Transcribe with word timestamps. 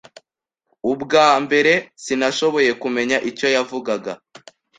Ubwa 0.91 1.29
mbere, 1.43 1.73
sinashoboye 2.03 2.71
kumenya 2.81 3.17
icyo 3.29 3.47
yavugaga. 3.55 4.13